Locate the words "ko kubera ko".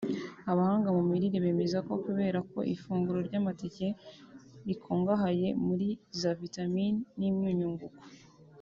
1.87-2.59